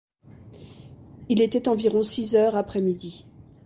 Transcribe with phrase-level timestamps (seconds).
[1.29, 3.27] Il était environ six heures après midi.